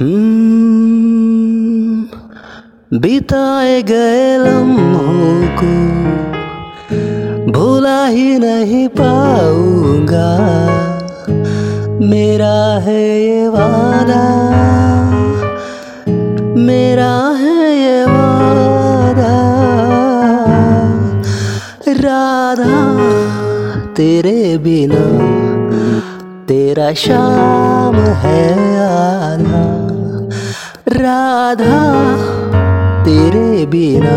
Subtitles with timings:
[0.00, 1.94] हम्म,
[2.98, 5.72] बिताए गए लम्हों को
[7.52, 10.28] भूला ही नहीं पाऊँगा।
[12.06, 14.22] मेरा है ये वादा
[16.56, 19.34] मेरा है ये वादा।
[22.00, 22.78] राधा
[23.96, 25.04] तेरे बिना
[26.48, 27.77] तेरा शाम
[31.48, 31.76] राधा
[33.04, 34.16] तेरे बिना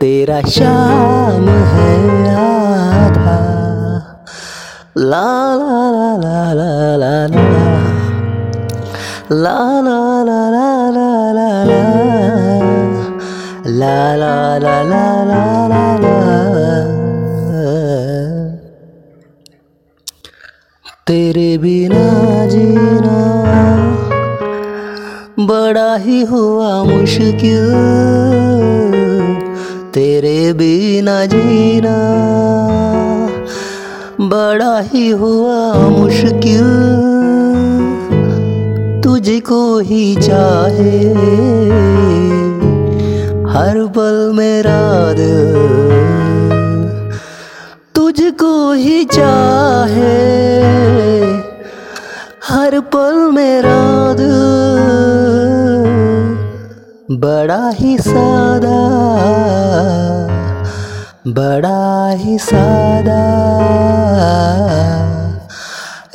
[0.00, 1.90] तेरा शाम है
[2.44, 3.36] आधा
[5.12, 5.28] ला
[5.60, 5.84] ला
[6.24, 7.54] ला ला ला ला
[9.36, 9.54] ला
[9.86, 11.92] ला ला ला ला ला ला
[13.78, 16.16] ला ला ला ला ला ला
[21.06, 22.04] तेरे बिना
[22.48, 23.43] जीना
[25.46, 27.72] बड़ा ही हुआ मुश्किल।
[29.94, 31.96] तेरे बिना जीना
[34.20, 36.70] बड़ा ही हुआ मुश्किल।
[39.04, 40.98] तुझको ही चाहे
[43.54, 44.80] हर पल मेरा
[45.12, 45.52] दिल।
[47.94, 50.14] तुझको ही चाहे
[52.48, 53.83] हर पल मेरा
[57.10, 58.76] बड़ा ही सादा,
[61.26, 63.18] बड़ा ही सादा।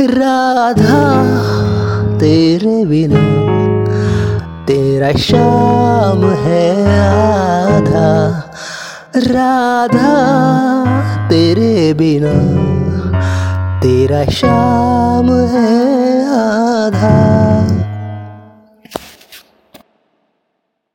[0.00, 1.02] राधा,
[2.18, 3.20] तेरे बिना
[4.64, 6.72] तेरा शाम है
[7.08, 8.42] आधा।
[9.16, 10.14] राधा,
[11.28, 12.34] तेरे बिना
[13.80, 15.98] तेरा शाम है